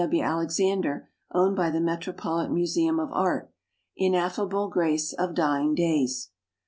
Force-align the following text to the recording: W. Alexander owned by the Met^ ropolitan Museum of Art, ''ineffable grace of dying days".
W. 0.01 0.23
Alexander 0.23 1.11
owned 1.31 1.55
by 1.55 1.69
the 1.69 1.77
Met^ 1.77 2.07
ropolitan 2.11 2.55
Museum 2.55 2.99
of 2.99 3.11
Art, 3.11 3.53
''ineffable 3.99 4.67
grace 4.71 5.13
of 5.13 5.35
dying 5.35 5.75
days". 5.75 6.31